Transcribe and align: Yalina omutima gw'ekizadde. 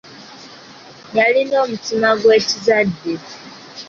Yalina 1.15 1.55
omutima 1.65 2.09
gw'ekizadde. 2.19 3.13